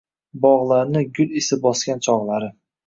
Bog’larni 0.45 1.03
gul 1.21 1.39
isi 1.43 1.61
bosgan 1.69 2.05
chog’lari 2.11 2.55